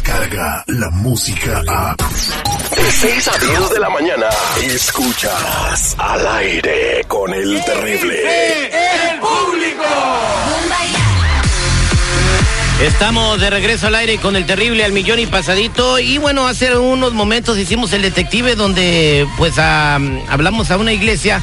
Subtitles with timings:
[0.00, 1.94] llega la música a...
[1.96, 4.26] De 6 a 10 de la mañana,
[4.62, 8.22] escuchas al aire con el terrible.
[8.66, 9.84] ¡El público!
[12.82, 15.98] Estamos de regreso al aire con el terrible al millón y pasadito.
[15.98, 21.42] Y bueno, hace unos momentos hicimos el detective donde pues hablamos a una iglesia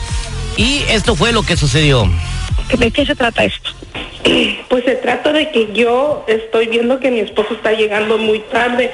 [0.58, 2.10] y esto fue lo que sucedió.
[2.78, 3.69] ¿De qué se trata esto?
[4.68, 8.92] Pues se trata de que yo estoy viendo que mi esposo está llegando muy tarde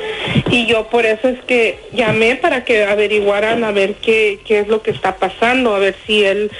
[0.49, 4.67] y yo por eso es que llamé para que averiguaran a ver qué, qué es
[4.67, 6.52] lo que está pasando, a ver si él,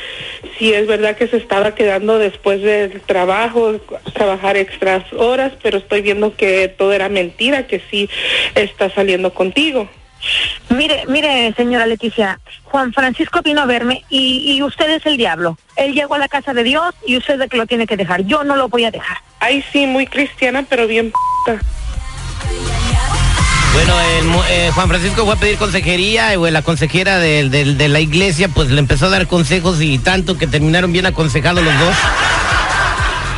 [0.58, 3.80] si es verdad que se estaba quedando después del trabajo,
[4.14, 8.10] trabajar extras horas, pero estoy viendo que todo era mentira, que sí
[8.56, 9.88] está saliendo contigo.
[10.70, 15.58] Mire, mire, señora Leticia, Juan Francisco vino a verme y, y usted es el diablo.
[15.76, 17.98] Él llegó a la casa de Dios y usted es el que lo tiene que
[17.98, 18.24] dejar.
[18.26, 19.18] Yo no lo voy a dejar.
[19.40, 21.12] Ay, sí, muy cristiana, pero bien
[21.46, 21.60] p***.
[23.74, 28.00] Bueno, el eh, Juan Francisco fue a pedir consejería y bueno, la consejera de la
[28.00, 31.96] iglesia pues le empezó a dar consejos y tanto que terminaron bien aconsejados los dos.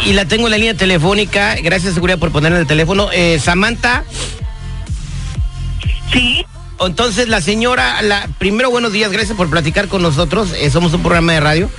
[0.06, 1.56] Y la tengo en la línea telefónica.
[1.56, 3.10] Gracias, seguridad, por ponerle el teléfono.
[3.12, 4.04] Eh, Samantha.
[6.14, 6.46] Sí.
[6.80, 10.54] Entonces, la señora, la, primero, buenos días, gracias por platicar con nosotros.
[10.54, 11.70] eh, somos un programa de radio.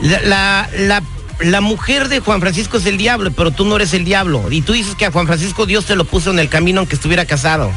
[0.00, 1.02] La, la, la-
[1.40, 4.50] la mujer de Juan Francisco es el diablo, pero tú no eres el diablo.
[4.50, 6.94] Y tú dices que a Juan Francisco Dios te lo puso en el camino aunque
[6.94, 7.70] estuviera casado.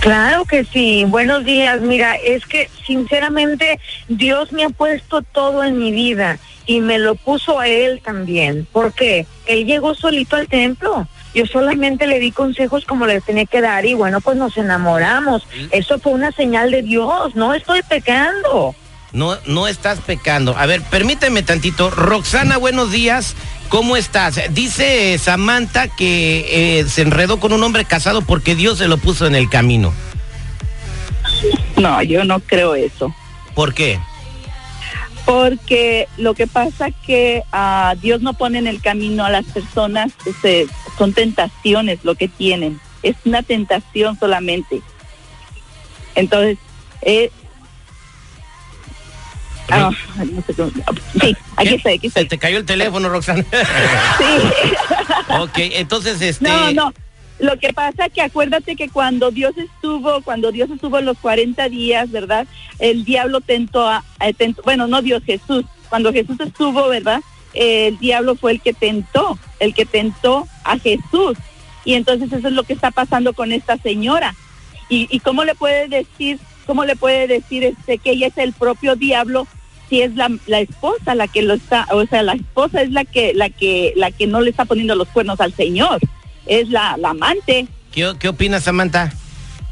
[0.00, 1.04] Claro que sí.
[1.06, 1.82] Buenos días.
[1.82, 7.16] Mira, es que sinceramente Dios me ha puesto todo en mi vida y me lo
[7.16, 8.66] puso a él también.
[8.72, 9.26] ¿Por qué?
[9.46, 11.06] Él llegó solito al templo.
[11.34, 15.46] Yo solamente le di consejos como le tenía que dar y bueno, pues nos enamoramos.
[15.70, 17.34] Eso fue una señal de Dios.
[17.34, 18.74] No estoy pecando.
[19.12, 20.56] No, no estás pecando.
[20.56, 21.90] A ver, permíteme tantito.
[21.90, 23.34] Roxana, buenos días.
[23.68, 24.40] ¿Cómo estás?
[24.50, 29.26] Dice Samantha que eh, se enredó con un hombre casado porque Dios se lo puso
[29.26, 29.92] en el camino.
[31.76, 33.14] No, yo no creo eso.
[33.54, 33.98] ¿Por qué?
[35.24, 40.12] Porque lo que pasa que ah, Dios no pone en el camino a las personas,
[40.26, 40.66] este,
[41.02, 42.80] son tentaciones lo que tienen.
[43.02, 44.82] Es una tentación solamente.
[46.14, 46.58] Entonces,
[47.00, 47.28] eh,
[49.68, 49.90] ah,
[50.30, 50.70] no sé cómo-
[51.20, 53.44] sí, aquí estoy, aquí Se te cayó el teléfono, Roxana.
[54.18, 54.48] Sí.
[55.40, 56.48] ok, entonces este.
[56.48, 56.92] No, no.
[57.40, 61.68] Lo que pasa que acuérdate que cuando Dios estuvo, cuando Dios estuvo en los 40
[61.68, 62.46] días, ¿verdad?
[62.78, 64.04] El diablo tentó a,
[64.38, 65.64] tentó- bueno, no Dios, Jesús.
[65.88, 67.20] Cuando Jesús estuvo, ¿verdad?
[67.54, 71.36] Eh, el diablo fue el que tentó, el que tentó a Jesús.
[71.84, 74.34] Y entonces eso es lo que está pasando con esta señora.
[74.88, 78.52] ¿Y, y cómo le puede decir, cómo le puede decir este que ella es el
[78.52, 79.46] propio diablo
[79.92, 83.04] si es la, la esposa la que lo está, o sea, la esposa es la
[83.04, 85.98] que, la que, la que no le está poniendo los cuernos al Señor,
[86.46, 87.66] es la, amante.
[87.92, 89.12] ¿Qué, qué opinas, Samantha?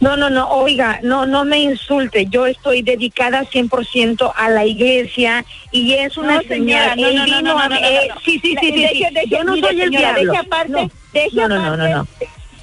[0.00, 2.25] No, no, no, oiga, no, no me insulte.
[2.27, 7.00] Yo estoy dedicada 100% a la iglesia y es una No, señora, señal.
[7.00, 8.15] no, Él no, no, vino no, eh, no.
[8.25, 9.15] Sí, sí, sí, sí, Deje- sí.
[9.15, 10.33] deje- Yo no soy el diablo.
[10.33, 10.91] Deje aparte, No.
[11.12, 12.06] deje No, no, no,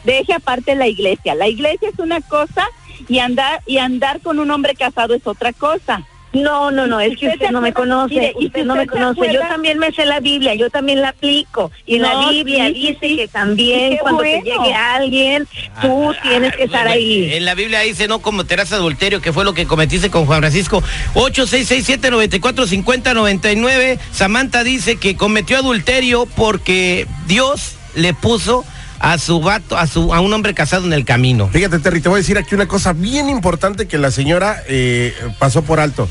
[0.04, 1.36] deje aparte la iglesia.
[1.36, 2.68] La iglesia es una cosa
[3.08, 6.04] y andar y andar con un hombre casado es otra cosa.
[6.42, 9.32] No, no, no, es que ¿Usted no me conoce, Mire, ¿y usted no me conoce.
[9.34, 11.72] Yo también me sé la Biblia, yo también la aplico.
[11.86, 13.18] Y en la Biblia sí, dice sí.
[13.18, 14.64] que también cuando te bueno.
[14.64, 15.46] llegue alguien,
[15.82, 17.34] tú tienes que estar ahí.
[17.34, 20.82] En la Biblia dice no cometerás adulterio, que fue lo que cometiste con Juan Francisco.
[21.16, 24.00] 8667-945099.
[24.12, 28.64] Samantha dice que cometió adulterio porque Dios le puso
[29.00, 31.50] a su vato, a su, a un hombre casado en el camino.
[31.50, 35.14] Fíjate, Terry, te voy a decir aquí una cosa bien importante que la señora eh,
[35.40, 36.10] pasó por alto.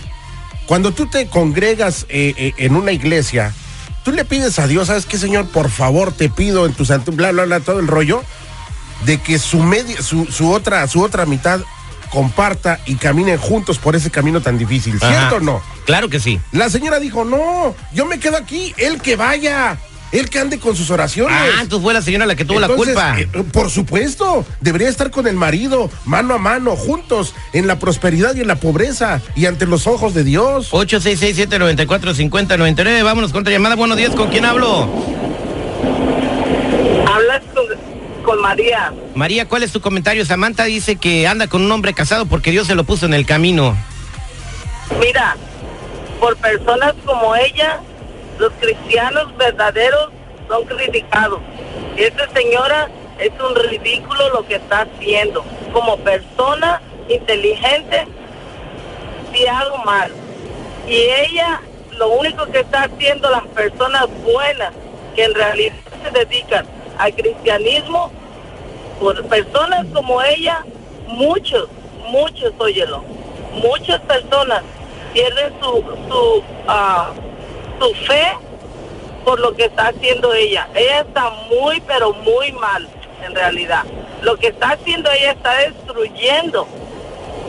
[0.67, 3.55] Cuando tú te congregas eh, eh, en una iglesia,
[4.05, 5.47] tú le pides a Dios, ¿sabes qué, Señor?
[5.49, 8.23] Por favor, te pido en tu santo, bla, bla, bla, todo el rollo,
[9.05, 11.61] de que su, media, su, su otra, su otra mitad
[12.11, 14.99] comparta y caminen juntos por ese camino tan difícil.
[14.99, 15.37] ¿Cierto Ajá.
[15.37, 15.63] o no?
[15.85, 16.41] Claro que sí.
[16.53, 19.79] La señora dijo, no, yo me quedo aquí, él que vaya,
[20.19, 21.37] él que ande con sus oraciones.
[21.39, 23.21] Ah, entonces fue la señora la que tuvo Entonces, la culpa.
[23.21, 28.35] eh, por supuesto, debería estar con el marido, mano a mano, juntos, en la prosperidad
[28.35, 30.71] y en la pobreza, y ante los ojos de Dios.
[30.73, 33.05] 8667-945099.
[33.05, 33.77] Vámonos con otra llamada.
[33.77, 34.89] Buenos días, ¿con quién hablo?
[37.07, 37.65] Hablas con,
[38.25, 38.93] con María.
[39.15, 40.25] María, ¿cuál es tu comentario?
[40.25, 43.27] Samantha dice que anda con un hombre casado porque Dios se lo puso en el
[43.27, 43.77] camino.
[45.01, 45.37] Mira,
[46.21, 47.81] por personas como ella,
[48.39, 50.11] los cristianos verdaderos
[50.49, 51.41] son criticados.
[51.97, 52.89] Esta señora
[53.19, 55.45] es un ridículo lo que está haciendo.
[55.73, 58.07] Como persona inteligente,
[59.33, 60.11] si algo mal.
[60.87, 61.61] Y ella,
[61.99, 64.73] lo único que está haciendo las personas buenas,
[65.15, 65.75] que en realidad
[66.05, 66.67] se dedican
[66.99, 68.11] al cristianismo,
[69.01, 70.65] por personas como ella,
[71.09, 71.69] muchos,
[72.09, 73.03] muchos, óyelo,
[73.53, 74.63] muchas personas
[75.13, 77.11] pierden su, su, ah,
[77.79, 78.37] su fe
[79.25, 80.69] por lo que está haciendo ella.
[80.75, 82.89] Ella está muy, pero muy mal,
[83.25, 83.85] en realidad.
[84.23, 86.67] Lo que está haciendo ella está destruyendo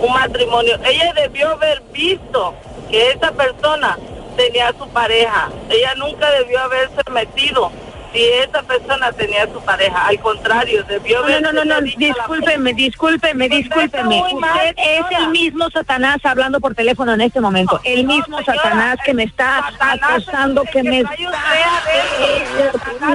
[0.02, 0.78] un matrimonio.
[0.84, 2.54] Ella debió haber visto
[2.90, 3.98] que esa persona
[4.36, 5.50] tenía su pareja.
[5.70, 7.72] Ella nunca debió haberse metido
[8.14, 10.08] si esa persona tenía su pareja.
[10.08, 11.42] Al contrario, debió haber...
[11.42, 14.24] No, no, no, no, discúlpeme, discúlpeme, discúlpeme.
[14.34, 17.80] Usted es el mismo Satanás hablando por teléfono en este momento.
[17.84, 21.04] El mismo Satanás que me está acosando, que me.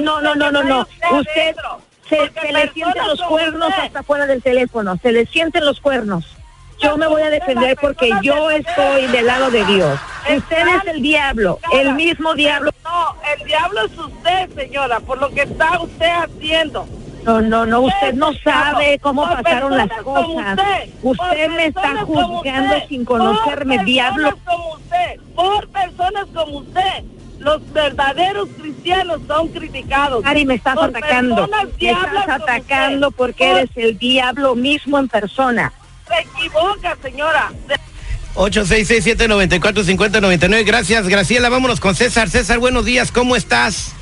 [0.01, 0.87] No, no, no, no, no.
[1.13, 1.57] Usted
[2.09, 4.97] se, se le sienten los cuernos hasta fuera del teléfono.
[5.03, 6.25] Se le sienten los cuernos
[6.83, 10.01] yo me voy a defender porque yo estoy del lado de Dios.
[10.37, 12.71] Usted es el diablo, el mismo diablo.
[12.85, 16.87] No, el diablo es usted, señora, por lo que está usted haciendo.
[17.25, 20.59] No, no, no, usted no sabe cómo pasaron las cosas.
[21.03, 24.37] Usted me está juzgando sin conocerme, diablo.
[24.45, 27.05] Como usted, por personas como usted
[27.39, 30.25] los verdaderos cristianos son criticados.
[30.25, 31.49] Ari, me estás atacando.
[31.81, 35.73] Me estás atacando porque eres el diablo mismo en persona
[36.13, 37.53] se equivoca, señora.
[38.35, 40.65] 866-794-5099.
[40.65, 41.49] Gracias, Graciela.
[41.49, 42.29] Vámonos con César.
[42.29, 43.11] César, buenos días.
[43.13, 43.95] ¿Cómo estás?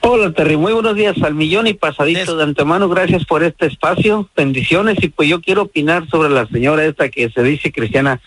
[0.00, 0.56] Hola, Terry.
[0.56, 2.88] Muy buenos días al millón y pasadito de antemano.
[2.88, 4.30] Gracias por este espacio.
[4.36, 5.02] Bendiciones.
[5.02, 8.20] Y pues yo quiero opinar sobre la señora esta que se dice cristiana.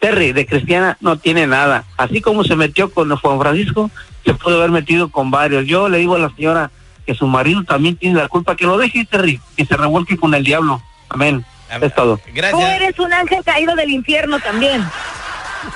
[0.00, 1.84] Terry, de cristiana no tiene nada.
[1.96, 3.88] Así como se metió con Juan Francisco,
[4.24, 5.64] se puede haber metido con varios.
[5.66, 6.72] Yo le digo a la señora
[7.06, 8.56] que su marido también tiene la culpa.
[8.56, 10.82] Que lo deje, Terry, que se revuelque con el diablo.
[11.08, 11.44] Amén.
[11.80, 12.20] Es todo.
[12.50, 14.84] Tú eres un ángel caído del infierno también.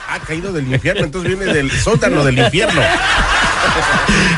[0.09, 2.81] Ha caído del infierno, entonces viene del sótano del infierno.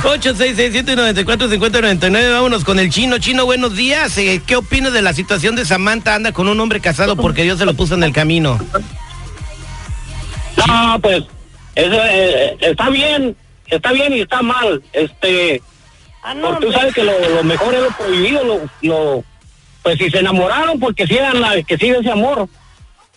[0.02, 3.18] 866-794-5099, vámonos con el chino.
[3.18, 4.16] Chino, buenos días.
[4.18, 6.14] Eh, ¿Qué opinas de la situación de Samantha?
[6.14, 8.58] Anda con un hombre casado porque Dios se lo puso en el camino.
[10.66, 11.24] No, pues,
[11.76, 14.82] eh, está bien, está bien y está mal.
[14.92, 15.62] Este,
[16.22, 19.24] ah, porque tú sabes que lo, mejor es lo prohibido, lo, lo
[19.88, 22.46] pues si se enamoraron, porque sigan la, que siga ese amor.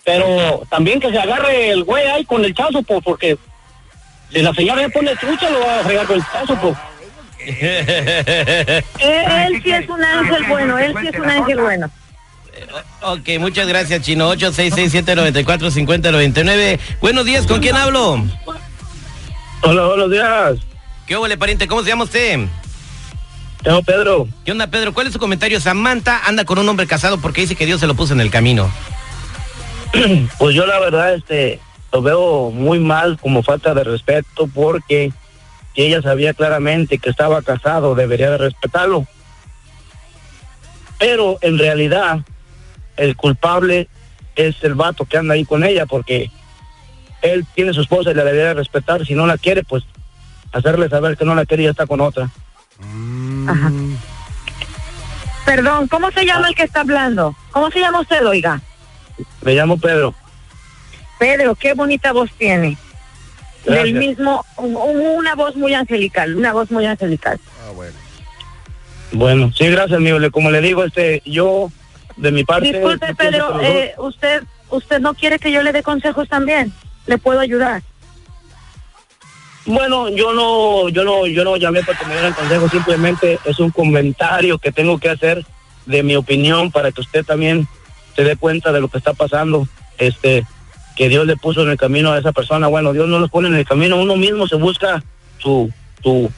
[0.05, 3.37] Pero también que se agarre el güey ahí con el chazo, pues, porque
[4.31, 6.77] si la señora le pone trucha, lo va a fregar con el chazo, pues.
[7.45, 11.91] él, él sí es un ángel bueno, él sí es un ángel bueno.
[13.01, 14.33] Ok, muchas gracias, Chino.
[14.35, 16.79] 866-794-5099.
[17.01, 18.23] Buenos días, ¿con quién hablo?
[19.63, 20.53] Hola, buenos días.
[21.05, 21.67] ¿Qué huele, pariente?
[21.67, 22.47] ¿Cómo se llama usted?
[23.63, 24.27] Tengo Pedro.
[24.43, 24.93] ¿Qué onda, Pedro?
[24.93, 25.59] ¿Cuál es su comentario?
[25.59, 28.31] Samantha anda con un hombre casado porque dice que Dios se lo puso en el
[28.31, 28.71] camino.
[30.37, 31.59] Pues yo la verdad, este,
[31.91, 35.11] lo veo muy mal como falta de respeto porque
[35.75, 39.05] si ella sabía claramente que estaba casado, debería de respetarlo.
[40.97, 42.21] Pero en realidad,
[42.97, 43.87] el culpable
[44.35, 46.31] es el vato que anda ahí con ella porque
[47.21, 49.05] él tiene su esposa y la debería de respetar.
[49.05, 49.83] Si no la quiere, pues
[50.51, 52.29] hacerle saber que no la quiere y está con otra.
[53.47, 53.71] Ajá.
[55.45, 57.35] Perdón, ¿cómo se llama el que está hablando?
[57.51, 58.61] ¿Cómo se llama usted, oiga?
[59.41, 60.13] Me llamo Pedro.
[61.19, 62.77] Pedro, qué bonita voz tiene.
[63.65, 67.39] Del mismo, una voz muy angelical, una voz muy angelical.
[67.63, 67.93] Ah, bueno.
[69.11, 70.17] Bueno, sí, gracias, amigo.
[70.31, 71.71] Como le digo, este, yo,
[72.17, 72.71] de mi parte...
[72.71, 76.73] Disculpe, Pedro, eh, usted, usted no quiere que yo le dé consejos también.
[77.05, 77.83] ¿Le puedo ayudar?
[79.65, 83.59] Bueno, yo no, yo no, yo no llamé para que me dieran consejo, simplemente es
[83.59, 85.45] un comentario que tengo que hacer
[85.85, 87.67] de mi opinión para que usted también
[88.15, 90.45] se dé cuenta de lo que está pasando, este,
[90.95, 92.67] que Dios le puso en el camino a esa persona.
[92.67, 95.03] Bueno, Dios no lo pone en el camino, uno mismo se busca
[95.37, 96.31] su, tu,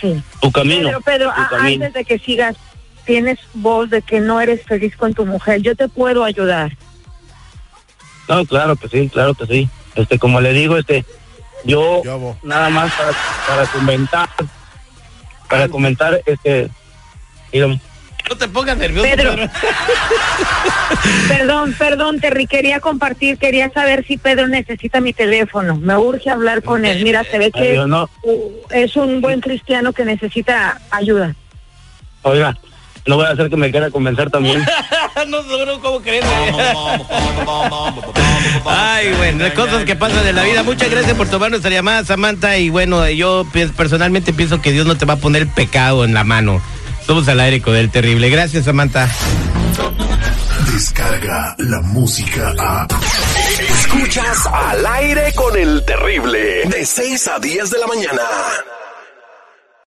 [0.00, 0.22] sí.
[0.40, 0.88] tu camino.
[0.88, 2.56] Pero Pedro, antes de que sigas,
[3.06, 6.76] tienes voz de que no eres feliz con tu mujer, yo te puedo ayudar.
[8.28, 9.68] No, claro que sí, claro que sí.
[9.94, 11.04] Este, como le digo, este,
[11.64, 12.02] yo,
[12.42, 12.92] nada más
[13.46, 14.28] para, comentar,
[15.48, 16.68] para comentar, este,
[17.52, 19.08] No te pongas nervioso.
[19.08, 19.34] Pedro.
[21.28, 25.76] perdón, perdón, Terry, quería compartir, quería saber si Pedro necesita mi teléfono.
[25.76, 27.02] Me urge hablar con él.
[27.04, 27.78] Mira, se ve que
[28.70, 31.34] es un buen cristiano que necesita ayuda.
[32.22, 32.56] Oiga,
[33.06, 34.64] no voy a hacer que me quiera convencer también.
[35.28, 35.48] no sé
[35.82, 36.24] cómo crees.
[38.66, 40.62] Ay, bueno, cosas que pasan en la vida.
[40.62, 42.56] Muchas gracias por tomar nuestra llamada, Samantha.
[42.56, 43.46] Y bueno, yo
[43.76, 46.62] personalmente pienso que Dios no te va a poner pecado en la mano.
[47.06, 48.30] Somos al aire con el terrible.
[48.30, 49.08] Gracias, Samantha.
[50.72, 52.86] Descarga la música a.
[53.60, 56.62] Escuchas al aire con el terrible.
[56.68, 58.22] De 6 a 10 de la mañana.